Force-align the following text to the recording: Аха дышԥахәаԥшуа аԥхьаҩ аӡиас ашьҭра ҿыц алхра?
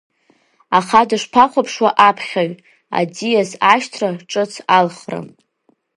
Аха 0.77 1.01
дышԥахәаԥшуа 1.09 1.89
аԥхьаҩ 2.07 2.51
аӡиас 2.99 3.51
ашьҭра 3.73 4.09
ҿыц 4.31 4.53
алхра? 4.77 5.19